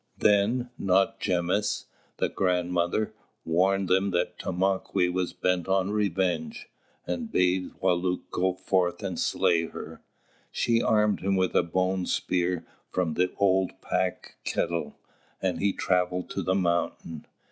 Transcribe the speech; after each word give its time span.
Then 0.17 0.71
Nochgemiss, 0.79 1.85
the 2.17 2.27
Grandmother, 2.27 3.13
warned 3.45 3.87
them 3.87 4.09
that 4.09 4.39
Tomāquè 4.39 5.13
was 5.13 5.31
bent 5.31 5.67
on 5.67 5.91
revenge, 5.91 6.67
and 7.05 7.31
bade 7.31 7.73
Wālūt 7.83 8.21
go 8.31 8.55
forth 8.55 9.03
and 9.03 9.19
slay 9.19 9.65
her. 9.67 10.01
She 10.51 10.81
armed 10.81 11.19
him 11.19 11.35
with 11.35 11.53
a 11.55 11.61
bone 11.61 12.07
spear 12.07 12.65
from 12.89 13.13
the 13.13 13.31
old 13.37 13.79
pack 13.79 14.37
kettle, 14.43 14.95
and 15.39 15.59
he 15.59 15.71
travelled 15.71 16.31
to 16.31 16.41
the 16.41 16.55
mountain. 16.55 17.27